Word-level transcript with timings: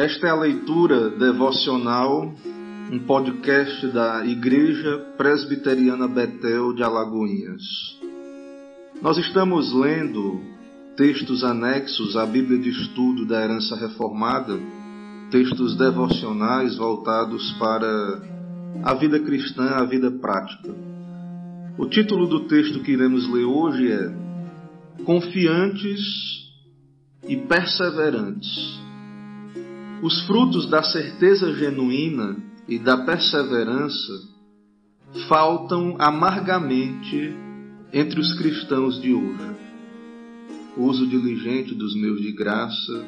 Esta 0.00 0.28
é 0.28 0.30
a 0.30 0.34
leitura 0.34 1.10
devocional, 1.10 2.32
um 2.90 3.00
podcast 3.00 3.86
da 3.88 4.24
Igreja 4.24 4.96
Presbiteriana 5.18 6.08
Betel 6.08 6.72
de 6.72 6.82
Alagoinhas. 6.82 7.62
Nós 9.02 9.18
estamos 9.18 9.74
lendo 9.74 10.40
textos 10.96 11.44
anexos 11.44 12.16
à 12.16 12.24
Bíblia 12.24 12.58
de 12.58 12.70
Estudo 12.70 13.26
da 13.26 13.44
Herança 13.44 13.76
Reformada, 13.76 14.58
textos 15.30 15.76
devocionais 15.76 16.78
voltados 16.78 17.52
para 17.58 18.22
a 18.82 18.94
vida 18.94 19.20
cristã, 19.20 19.64
a 19.64 19.84
vida 19.84 20.10
prática. 20.10 20.74
O 21.76 21.84
título 21.84 22.26
do 22.26 22.48
texto 22.48 22.80
que 22.80 22.92
iremos 22.92 23.30
ler 23.30 23.44
hoje 23.44 23.92
é 23.92 24.14
Confiantes 25.04 26.00
e 27.28 27.36
Perseverantes. 27.36 28.80
Os 30.02 30.22
frutos 30.22 30.66
da 30.70 30.82
certeza 30.82 31.52
genuína 31.52 32.34
e 32.66 32.78
da 32.78 33.04
perseverança 33.04 34.12
faltam 35.28 35.94
amargamente 35.98 37.34
entre 37.92 38.18
os 38.18 38.32
cristãos 38.38 38.98
de 38.98 39.12
hoje. 39.12 39.56
Uso 40.74 41.06
diligente 41.06 41.74
dos 41.74 41.94
meios 41.94 42.22
de 42.22 42.32
graça, 42.32 43.04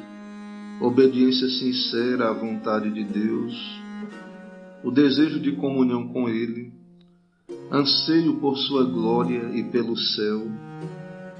obediência 0.81 1.47
sincera 1.49 2.29
à 2.29 2.33
vontade 2.33 2.91
de 2.91 3.03
Deus, 3.03 3.81
o 4.83 4.91
desejo 4.91 5.39
de 5.39 5.53
comunhão 5.53 6.09
com 6.09 6.29
Ele, 6.29 6.71
anseio 7.71 8.35
por 8.35 8.55
Sua 8.55 8.83
glória 8.83 9.49
e 9.55 9.63
pelo 9.63 9.97
céu, 9.97 10.45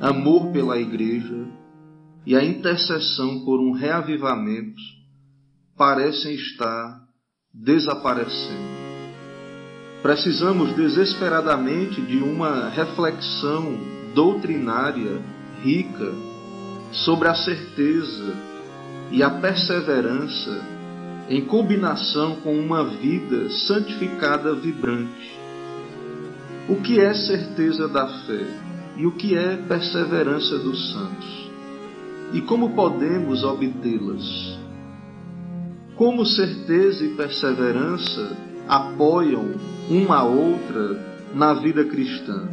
amor 0.02 0.52
pela 0.52 0.80
Igreja 0.80 1.46
e 2.26 2.36
a 2.36 2.44
intercessão 2.44 3.46
por 3.46 3.60
um 3.60 3.72
reavivamento 3.74 5.03
parecem 5.78 6.36
estar 6.36 7.02
desaparecendo. 7.54 8.74
Precisamos 10.02 10.76
desesperadamente 10.76 12.02
de 12.02 12.18
uma 12.18 12.70
reflexão 12.70 13.78
doutrinária 14.14 15.22
rica 15.62 16.12
sobre 16.92 17.28
a 17.28 17.36
certeza 17.36 18.36
e 19.12 19.24
a 19.24 19.30
perseverança 19.30 20.62
em 21.30 21.46
combinação 21.46 22.36
com 22.38 22.54
uma 22.54 22.84
vida 22.84 23.50
santificada 23.50 24.54
vibrante. 24.54 25.40
O 26.68 26.76
que 26.82 27.00
é 27.00 27.14
certeza 27.14 27.88
da 27.88 28.08
fé 28.26 28.46
e 28.98 29.06
o 29.06 29.12
que 29.12 29.36
é 29.36 29.56
perseverança 29.56 30.58
dos 30.60 30.92
santos? 30.92 31.50
E 32.34 32.42
como 32.42 32.72
podemos 32.72 33.44
obtê-las? 33.44 34.53
Como 35.96 36.26
certeza 36.26 37.06
e 37.06 37.10
perseverança 37.10 38.36
apoiam 38.68 39.52
uma 39.90 40.18
a 40.18 40.24
outra 40.24 41.00
na 41.36 41.54
vida 41.54 41.84
cristã? 41.86 42.50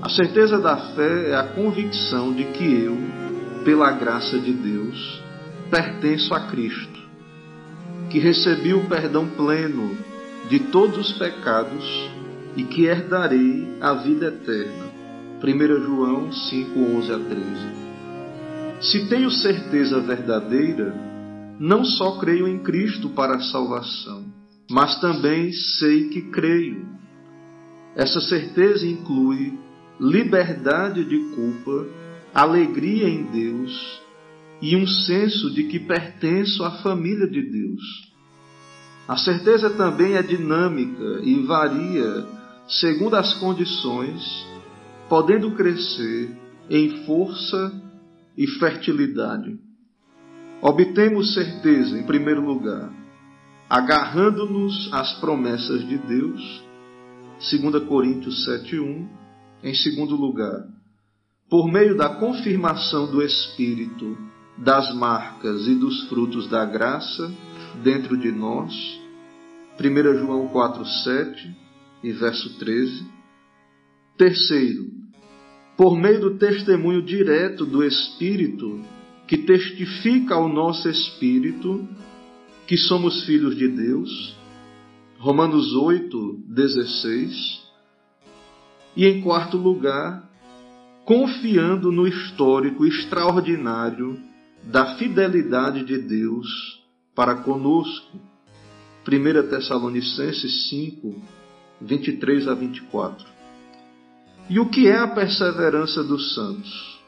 A 0.00 0.08
certeza 0.08 0.58
da 0.58 0.76
fé 0.94 1.30
é 1.30 1.34
a 1.34 1.42
convicção 1.42 2.32
de 2.32 2.44
que 2.44 2.64
eu, 2.64 2.96
pela 3.62 3.90
graça 3.92 4.38
de 4.38 4.52
Deus, 4.52 5.22
pertenço 5.70 6.32
a 6.32 6.40
Cristo, 6.48 6.98
que 8.08 8.18
recebi 8.18 8.72
o 8.72 8.88
perdão 8.88 9.26
pleno 9.26 9.98
de 10.48 10.60
todos 10.60 10.96
os 10.96 11.12
pecados 11.18 12.10
e 12.56 12.64
que 12.64 12.86
herdarei 12.86 13.76
a 13.82 13.92
vida 13.92 14.28
eterna. 14.28 14.88
1 15.44 15.84
João 15.84 16.32
5, 16.32 16.80
11 16.80 17.12
a 17.12 17.18
13. 17.18 17.44
Se 18.80 19.08
tenho 19.08 19.30
certeza 19.30 20.00
verdadeira, 20.00 21.09
não 21.60 21.84
só 21.84 22.18
creio 22.18 22.48
em 22.48 22.60
Cristo 22.60 23.10
para 23.10 23.36
a 23.36 23.42
salvação, 23.42 24.24
mas 24.70 24.98
também 24.98 25.52
sei 25.52 26.08
que 26.08 26.22
creio. 26.22 26.88
Essa 27.94 28.18
certeza 28.22 28.86
inclui 28.86 29.58
liberdade 30.00 31.04
de 31.04 31.18
culpa, 31.34 31.86
alegria 32.32 33.06
em 33.06 33.24
Deus 33.24 34.00
e 34.62 34.74
um 34.74 34.86
senso 34.86 35.50
de 35.50 35.64
que 35.64 35.78
pertenço 35.78 36.64
à 36.64 36.70
família 36.82 37.28
de 37.28 37.42
Deus. 37.42 38.10
A 39.06 39.18
certeza 39.18 39.68
também 39.68 40.14
é 40.14 40.22
dinâmica 40.22 41.20
e 41.22 41.42
varia 41.42 42.26
segundo 42.66 43.16
as 43.16 43.34
condições, 43.34 44.46
podendo 45.10 45.50
crescer 45.50 46.30
em 46.70 47.04
força 47.04 47.70
e 48.38 48.46
fertilidade. 48.46 49.58
Obtemos 50.62 51.32
certeza, 51.32 51.98
em 51.98 52.02
primeiro 52.02 52.44
lugar, 52.44 52.92
agarrando-nos 53.68 54.92
às 54.92 55.18
promessas 55.18 55.86
de 55.88 55.96
Deus, 55.96 56.64
2 57.38 57.84
Coríntios 57.88 58.44
7:1 58.44 59.08
em 59.62 59.74
segundo 59.74 60.14
lugar, 60.16 60.66
por 61.48 61.66
meio 61.66 61.96
da 61.96 62.10
confirmação 62.10 63.10
do 63.10 63.22
Espírito, 63.22 64.18
das 64.58 64.94
marcas 64.94 65.66
e 65.66 65.74
dos 65.74 66.08
frutos 66.08 66.46
da 66.48 66.64
graça 66.66 67.32
dentro 67.82 68.16
de 68.16 68.30
nós. 68.30 68.72
1 69.78 70.18
João 70.18 70.48
4,7 70.48 71.54
e 72.04 72.12
verso 72.12 72.58
13. 72.58 73.06
Terceiro, 74.18 74.90
por 75.74 75.96
meio 75.96 76.20
do 76.20 76.36
testemunho 76.36 77.00
direto 77.00 77.64
do 77.64 77.82
Espírito, 77.82 78.78
que 79.30 79.38
testifica 79.38 80.34
ao 80.34 80.48
nosso 80.48 80.88
espírito 80.88 81.88
que 82.66 82.76
somos 82.76 83.22
filhos 83.26 83.56
de 83.56 83.68
Deus. 83.68 84.36
Romanos 85.20 85.72
8, 85.72 86.46
16. 86.48 87.62
E 88.96 89.06
em 89.06 89.20
quarto 89.20 89.56
lugar, 89.56 90.28
confiando 91.04 91.92
no 91.92 92.08
histórico 92.08 92.84
extraordinário 92.84 94.18
da 94.64 94.96
fidelidade 94.96 95.84
de 95.84 95.98
Deus 95.98 96.82
para 97.14 97.36
conosco. 97.36 98.18
1 99.06 99.48
Tessalonicenses 99.48 100.68
5, 100.70 101.22
23 101.80 102.48
a 102.48 102.54
24. 102.54 103.28
E 104.48 104.58
o 104.58 104.68
que 104.68 104.88
é 104.88 104.98
a 104.98 105.06
perseverança 105.06 106.02
dos 106.02 106.34
santos? 106.34 106.99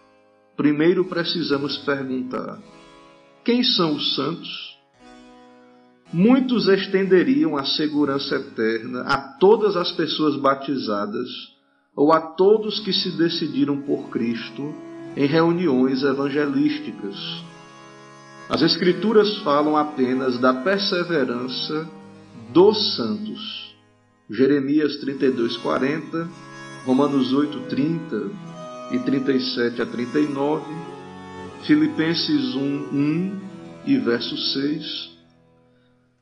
Primeiro 0.56 1.04
precisamos 1.04 1.78
perguntar: 1.78 2.58
quem 3.44 3.62
são 3.62 3.96
os 3.96 4.14
santos? 4.14 4.72
Muitos 6.12 6.68
estenderiam 6.68 7.56
a 7.56 7.64
segurança 7.64 8.36
eterna 8.36 9.00
a 9.02 9.16
todas 9.38 9.76
as 9.76 9.90
pessoas 9.92 10.36
batizadas 10.36 11.28
ou 11.96 12.12
a 12.12 12.20
todos 12.20 12.80
que 12.80 12.92
se 12.92 13.10
decidiram 13.16 13.80
por 13.80 14.10
Cristo 14.10 14.74
em 15.16 15.26
reuniões 15.26 16.02
evangelísticas. 16.02 17.16
As 18.48 18.60
Escrituras 18.60 19.38
falam 19.38 19.74
apenas 19.74 20.38
da 20.38 20.52
perseverança 20.52 21.88
dos 22.52 22.96
santos. 22.96 23.74
Jeremias 24.28 24.96
32, 24.96 25.56
40, 25.58 26.28
Romanos 26.84 27.32
8, 27.32 27.58
30 27.70 28.51
e 28.92 28.98
37 28.98 29.80
a 29.80 29.86
39, 29.86 30.64
Filipenses 31.66 32.54
1, 32.54 32.60
1 32.60 33.40
e 33.86 33.96
verso 33.96 34.36
6. 34.36 35.12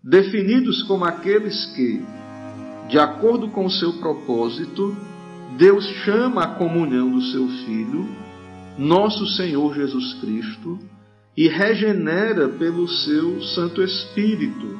Definidos 0.02 0.82
como 0.84 1.04
aqueles 1.04 1.66
que, 1.74 2.00
de 2.88 2.98
acordo 2.98 3.48
com 3.48 3.66
o 3.66 3.70
seu 3.70 3.94
propósito, 3.94 4.96
Deus 5.58 5.84
chama 6.04 6.44
a 6.44 6.54
comunhão 6.54 7.10
do 7.10 7.22
seu 7.22 7.46
Filho, 7.66 8.08
nosso 8.78 9.26
Senhor 9.26 9.74
Jesus 9.74 10.14
Cristo, 10.20 10.78
e 11.36 11.48
regenera 11.48 12.48
pelo 12.48 12.88
seu 12.88 13.42
Santo 13.42 13.82
Espírito. 13.82 14.78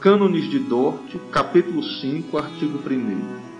Cânones 0.00 0.48
de 0.50 0.58
Dort, 0.58 1.16
capítulo 1.32 1.82
5, 1.82 2.38
artigo 2.38 2.78
1. 2.78 3.57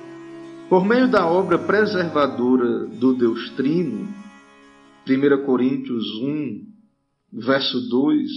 Por 0.68 0.84
meio 0.84 1.08
da 1.08 1.26
obra 1.26 1.58
preservadora 1.58 2.84
do 2.84 3.14
Deus 3.14 3.48
Trino, 3.52 4.06
1 5.08 5.46
Coríntios 5.46 6.04
1, 6.20 6.60
verso 7.32 7.88
2 7.88 8.30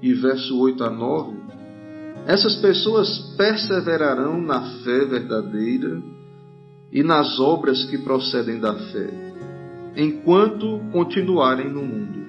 e 0.00 0.14
verso 0.14 0.56
8 0.60 0.84
a 0.84 0.90
9, 0.90 1.36
essas 2.28 2.54
pessoas 2.56 3.34
perseverarão 3.36 4.40
na 4.40 4.60
fé 4.84 5.04
verdadeira 5.04 6.00
e 6.92 7.02
nas 7.02 7.40
obras 7.40 7.82
que 7.84 7.98
procedem 7.98 8.60
da 8.60 8.74
fé, 8.74 9.10
enquanto 9.96 10.80
continuarem 10.92 11.68
no 11.68 11.82
mundo. 11.82 12.26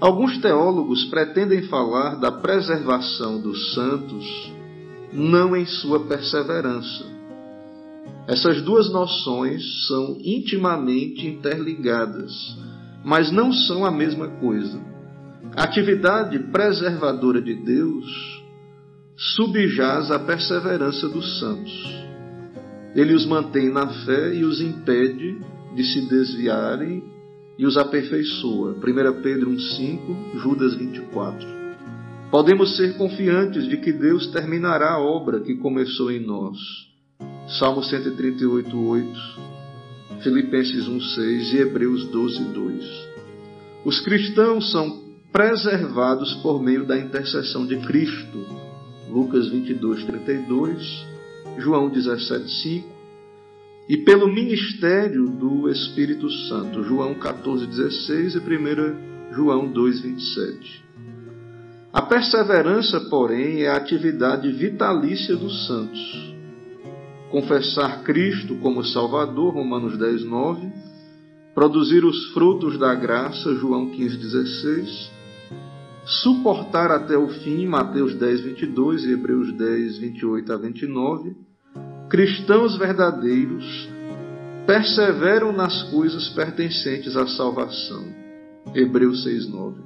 Alguns 0.00 0.38
teólogos 0.38 1.04
pretendem 1.06 1.62
falar 1.62 2.20
da 2.20 2.30
preservação 2.30 3.40
dos 3.40 3.74
santos 3.74 4.52
não 5.12 5.56
em 5.56 5.66
sua 5.66 6.06
perseverança. 6.06 7.13
Essas 8.26 8.62
duas 8.62 8.90
noções 8.90 9.86
são 9.86 10.18
intimamente 10.24 11.26
interligadas, 11.26 12.32
mas 13.04 13.30
não 13.30 13.52
são 13.52 13.84
a 13.84 13.90
mesma 13.90 14.28
coisa. 14.28 14.80
A 15.54 15.64
atividade 15.64 16.38
preservadora 16.50 17.40
de 17.40 17.54
Deus 17.54 18.42
subjaz 19.16 20.10
a 20.10 20.18
perseverança 20.18 21.08
dos 21.08 21.38
santos. 21.38 22.04
Ele 22.94 23.14
os 23.14 23.26
mantém 23.26 23.70
na 23.70 23.88
fé 24.04 24.34
e 24.34 24.44
os 24.44 24.60
impede 24.60 25.38
de 25.74 25.84
se 25.84 26.08
desviarem 26.08 27.04
e 27.58 27.66
os 27.66 27.76
aperfeiçoa. 27.76 28.72
1 28.72 29.22
Pedro 29.22 29.50
1,5, 29.50 30.38
Judas 30.40 30.74
24. 30.74 31.46
Podemos 32.30 32.76
ser 32.76 32.96
confiantes 32.96 33.68
de 33.68 33.76
que 33.76 33.92
Deus 33.92 34.28
terminará 34.28 34.92
a 34.92 34.98
obra 34.98 35.40
que 35.40 35.56
começou 35.56 36.10
em 36.10 36.24
nós. 36.24 36.58
Salmo 37.48 37.82
138, 37.82 38.76
8, 38.76 39.08
Filipenses 40.22 40.86
1,6 40.86 41.52
e 41.52 41.58
Hebreus 41.58 42.06
12, 42.06 42.44
2. 42.44 43.08
Os 43.84 44.00
cristãos 44.00 44.70
são 44.72 45.02
preservados 45.30 46.32
por 46.36 46.62
meio 46.62 46.86
da 46.86 46.98
intercessão 46.98 47.66
de 47.66 47.76
Cristo. 47.78 48.46
Lucas 49.10 49.48
22, 49.48 50.04
32, 50.04 51.06
João 51.58 51.88
17, 51.88 52.50
5 52.50 52.94
e 53.88 53.98
pelo 53.98 54.32
ministério 54.32 55.28
do 55.28 55.68
Espírito 55.68 56.30
Santo, 56.48 56.82
João 56.82 57.14
14,16 57.14 58.34
e 58.34 59.30
1 59.30 59.34
João 59.34 59.70
2,27. 59.70 60.82
A 61.92 62.02
perseverança, 62.02 63.00
porém, 63.10 63.62
é 63.62 63.68
a 63.68 63.76
atividade 63.76 64.50
vitalícia 64.50 65.36
dos 65.36 65.66
santos. 65.66 66.33
Confessar 67.34 68.04
Cristo 68.04 68.54
como 68.58 68.84
Salvador, 68.84 69.54
Romanos 69.54 69.98
10, 69.98 70.22
9, 70.22 70.72
produzir 71.52 72.04
os 72.04 72.32
frutos 72.32 72.78
da 72.78 72.94
graça, 72.94 73.52
João 73.56 73.90
15,16, 73.90 75.10
suportar 76.22 76.92
até 76.92 77.18
o 77.18 77.26
fim, 77.26 77.66
Mateus 77.66 78.14
10, 78.14 78.40
22 78.40 79.04
e 79.04 79.10
Hebreus 79.14 79.52
10, 79.52 79.98
28 79.98 80.52
a 80.52 80.56
29, 80.56 81.36
cristãos 82.08 82.78
verdadeiros 82.78 83.88
perseveram 84.64 85.52
nas 85.52 85.82
coisas 85.90 86.28
pertencentes 86.28 87.16
à 87.16 87.26
salvação. 87.26 88.04
Hebreus 88.72 89.24
6:9. 89.24 89.82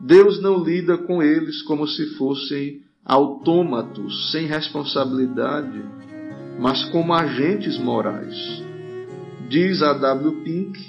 Deus 0.00 0.42
não 0.42 0.64
lida 0.64 0.98
com 0.98 1.22
eles 1.22 1.62
como 1.62 1.86
se 1.86 2.16
fossem 2.16 2.80
autômatos 3.04 4.32
sem 4.32 4.46
responsabilidade, 4.46 5.80
mas 6.62 6.84
como 6.90 7.12
agentes 7.12 7.76
morais. 7.76 8.62
Diz 9.48 9.82
a 9.82 9.94
W. 9.94 10.44
Pink, 10.44 10.80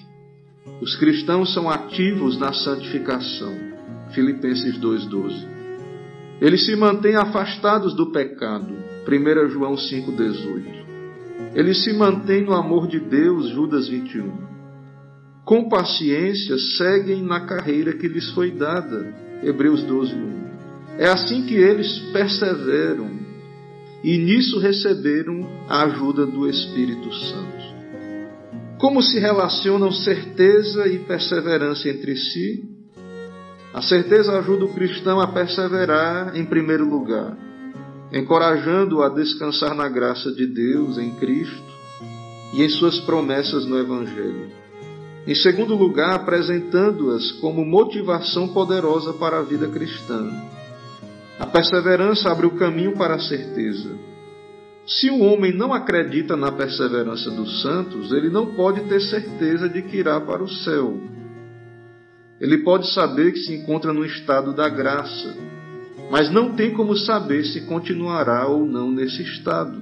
os 0.79 0.95
cristãos 0.97 1.51
são 1.51 1.67
ativos 1.67 2.37
na 2.37 2.53
santificação. 2.53 3.55
Filipenses 4.11 4.77
2:12. 4.77 5.47
Eles 6.39 6.63
se 6.63 6.75
mantêm 6.75 7.15
afastados 7.15 7.95
do 7.95 8.11
pecado, 8.11 8.71
1 9.03 9.49
João 9.49 9.75
5,18. 9.75 10.83
Ele 11.55 11.73
se 11.73 11.91
mantém 11.91 12.43
no 12.45 12.53
amor 12.53 12.87
de 12.87 12.99
Deus, 12.99 13.49
Judas 13.49 13.87
21. 13.87 14.31
Com 15.43 15.67
paciência 15.67 16.55
seguem 16.77 17.23
na 17.23 17.47
carreira 17.47 17.93
que 17.93 18.07
lhes 18.07 18.29
foi 18.29 18.51
dada, 18.51 19.11
Hebreus 19.41 19.81
12:1. 19.81 20.99
É 20.99 21.09
assim 21.09 21.47
que 21.47 21.55
eles 21.55 21.97
perseveram 22.13 23.22
e 24.03 24.17
nisso 24.17 24.59
receberam 24.59 25.49
a 25.67 25.83
ajuda 25.83 26.25
do 26.25 26.49
Espírito 26.49 27.13
Santo. 27.13 27.63
Como 28.77 29.01
se 29.01 29.19
relacionam 29.19 29.91
certeza 29.91 30.87
e 30.87 30.99
perseverança 30.99 31.87
entre 31.89 32.17
si? 32.17 32.63
A 33.73 33.81
certeza 33.81 34.37
ajuda 34.37 34.65
o 34.65 34.73
cristão 34.73 35.19
a 35.19 35.27
perseverar 35.27 36.35
em 36.35 36.45
primeiro 36.45 36.87
lugar 36.87 37.37
encorajando-o 38.13 39.01
a 39.01 39.09
descansar 39.09 39.73
na 39.73 39.89
graça 39.89 40.31
de 40.31 40.45
Deus 40.45 40.99
em 40.99 41.09
Cristo 41.15 41.63
e 42.53 42.61
em 42.61 42.69
suas 42.69 42.99
promessas 42.99 43.65
no 43.65 43.79
Evangelho. 43.79 44.51
Em 45.25 45.33
segundo 45.33 45.75
lugar, 45.75 46.13
apresentando-as 46.13 47.31
como 47.33 47.65
motivação 47.65 48.49
poderosa 48.49 49.13
para 49.13 49.39
a 49.39 49.41
vida 49.41 49.67
cristã. 49.67 50.29
A 51.39 51.47
perseverança 51.47 52.31
abre 52.31 52.45
o 52.45 52.55
caminho 52.55 52.93
para 52.93 53.15
a 53.15 53.19
certeza. 53.19 53.89
Se 54.85 55.09
o 55.09 55.19
homem 55.21 55.53
não 55.53 55.73
acredita 55.73 56.35
na 56.35 56.51
perseverança 56.51 57.31
dos 57.31 57.61
santos, 57.61 58.11
ele 58.11 58.29
não 58.29 58.53
pode 58.53 58.81
ter 58.81 58.99
certeza 58.99 59.69
de 59.69 59.81
que 59.81 59.97
irá 59.97 60.19
para 60.19 60.43
o 60.43 60.49
céu. 60.49 60.99
Ele 62.39 62.57
pode 62.59 62.91
saber 62.93 63.31
que 63.31 63.39
se 63.39 63.53
encontra 63.55 63.93
no 63.93 64.05
estado 64.05 64.53
da 64.53 64.67
graça, 64.67 65.35
mas 66.11 66.29
não 66.29 66.53
tem 66.53 66.73
como 66.73 66.95
saber 66.97 67.45
se 67.45 67.61
continuará 67.61 68.45
ou 68.47 68.65
não 68.65 68.91
nesse 68.91 69.23
estado. 69.23 69.81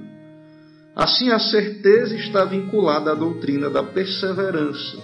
Assim, 0.94 1.30
a 1.30 1.38
certeza 1.38 2.14
está 2.14 2.44
vinculada 2.44 3.12
à 3.12 3.14
doutrina 3.14 3.68
da 3.68 3.82
perseverança. 3.82 4.98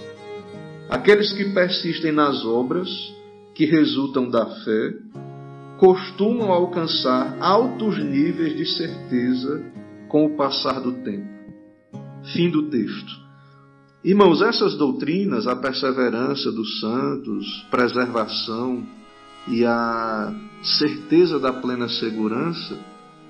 Aqueles 0.89 1.33
que 1.33 1.53
persistem 1.53 2.13
nas 2.13 2.45
obras, 2.45 2.89
que 3.55 3.65
resultam 3.65 4.31
da 4.31 4.47
fé, 4.47 4.93
costumam 5.79 6.51
alcançar 6.51 7.39
altos 7.41 7.97
níveis 7.99 8.57
de 8.57 8.67
certeza 8.67 9.65
com 10.09 10.27
o 10.27 10.37
passar 10.37 10.81
do 10.81 10.93
tempo. 11.05 11.29
Fim 12.33 12.51
do 12.51 12.69
texto. 12.69 13.29
Irmãos, 14.05 14.43
essas 14.43 14.77
doutrinas, 14.77 15.47
a 15.47 15.57
perseverança 15.57 16.51
dos 16.53 16.81
santos, 16.81 17.67
preservação, 17.71 18.85
e 19.47 19.65
a 19.65 20.35
certeza 20.63 21.39
da 21.39 21.53
plena 21.53 21.89
segurança 21.89 22.79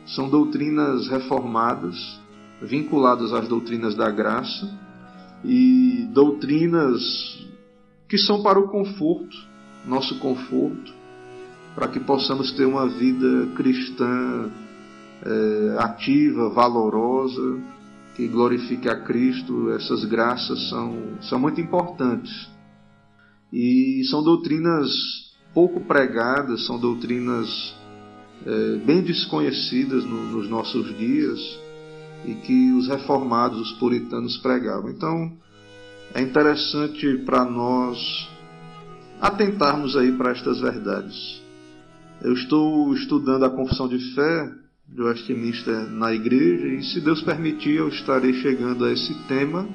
são 0.06 0.28
doutrinas 0.28 1.06
reformadas, 1.08 1.96
vinculadas 2.62 3.32
às 3.32 3.46
doutrinas 3.46 3.94
da 3.94 4.10
graça 4.10 4.68
e 5.44 6.08
doutrinas 6.12 7.46
que 8.08 8.18
são 8.18 8.42
para 8.42 8.58
o 8.58 8.68
conforto, 8.68 9.36
nosso 9.86 10.18
conforto, 10.18 10.97
para 11.78 11.86
que 11.86 12.00
possamos 12.00 12.50
ter 12.54 12.64
uma 12.64 12.88
vida 12.88 13.46
cristã 13.54 14.50
é, 15.24 15.76
ativa, 15.78 16.48
valorosa, 16.48 17.60
que 18.16 18.26
glorifique 18.26 18.88
a 18.88 18.96
Cristo. 18.96 19.70
Essas 19.70 20.04
graças 20.04 20.68
são, 20.70 21.00
são 21.20 21.38
muito 21.38 21.60
importantes. 21.60 22.48
E 23.52 24.02
são 24.10 24.24
doutrinas 24.24 24.90
pouco 25.54 25.80
pregadas, 25.82 26.66
são 26.66 26.80
doutrinas 26.80 27.48
é, 28.44 28.76
bem 28.84 29.00
desconhecidas 29.00 30.04
no, 30.04 30.32
nos 30.32 30.50
nossos 30.50 30.84
dias 30.98 31.38
e 32.26 32.34
que 32.34 32.72
os 32.72 32.88
reformados, 32.88 33.60
os 33.60 33.72
puritanos 33.78 34.36
pregavam. 34.38 34.90
Então, 34.90 35.32
é 36.12 36.20
interessante 36.22 37.18
para 37.18 37.44
nós 37.44 38.28
atentarmos 39.20 39.96
aí 39.96 40.10
para 40.10 40.32
estas 40.32 40.58
verdades. 40.60 41.46
Eu 42.20 42.32
estou 42.32 42.92
estudando 42.94 43.44
a 43.44 43.50
confissão 43.50 43.86
de 43.86 43.98
fé 44.12 44.52
de 44.88 45.00
Westminster 45.00 45.88
na 45.88 46.12
igreja 46.12 46.66
e, 46.66 46.82
se 46.82 47.00
Deus 47.00 47.22
permitir, 47.22 47.76
eu 47.76 47.88
estarei 47.88 48.32
chegando 48.34 48.84
a 48.84 48.92
esse 48.92 49.14
tema 49.28 49.68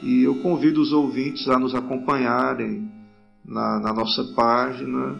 e 0.00 0.22
eu 0.22 0.36
convido 0.42 0.80
os 0.80 0.92
ouvintes 0.92 1.48
a 1.48 1.58
nos 1.58 1.74
acompanharem 1.74 2.88
na, 3.44 3.80
na 3.80 3.92
nossa 3.92 4.22
página, 4.34 5.18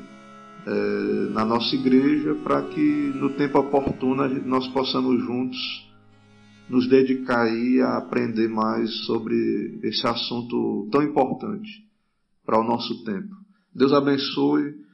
é, 0.66 1.30
na 1.32 1.44
nossa 1.44 1.74
igreja, 1.74 2.36
para 2.36 2.62
que 2.62 3.12
no 3.16 3.30
tempo 3.30 3.58
oportuno 3.58 4.28
nós 4.44 4.68
possamos 4.68 5.20
juntos 5.24 5.58
nos 6.68 6.88
dedicar 6.88 7.42
aí 7.42 7.80
a 7.80 7.96
aprender 7.96 8.48
mais 8.48 9.04
sobre 9.04 9.80
esse 9.82 10.06
assunto 10.06 10.88
tão 10.92 11.02
importante 11.02 11.84
para 12.44 12.60
o 12.60 12.64
nosso 12.64 13.02
tempo. 13.02 13.34
Deus 13.74 13.92
abençoe, 13.92 14.85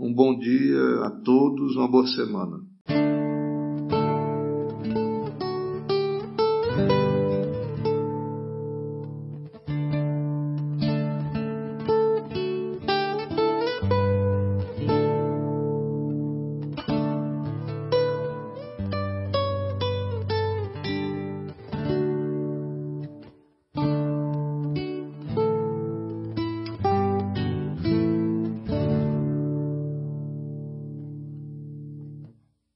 um 0.00 0.14
bom 0.14 0.36
dia 0.38 1.04
a 1.04 1.10
todos, 1.10 1.76
uma 1.76 1.86
boa 1.86 2.06
semana. 2.06 2.69